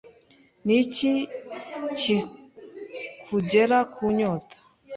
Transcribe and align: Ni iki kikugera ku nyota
Ni 0.65 0.73
iki 0.81 1.13
kikugera 1.97 3.77
ku 3.93 4.03
nyota 4.17 4.57